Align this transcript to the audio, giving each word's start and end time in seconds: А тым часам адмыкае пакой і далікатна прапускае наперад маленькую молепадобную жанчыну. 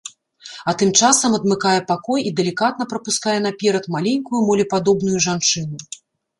А 0.71 0.73
тым 0.81 0.89
часам 1.01 1.31
адмыкае 1.39 1.73
пакой 1.91 2.25
і 2.31 2.33
далікатна 2.41 2.89
прапускае 2.95 3.37
наперад 3.47 3.83
маленькую 3.99 4.39
молепадобную 4.51 5.17
жанчыну. 5.31 5.75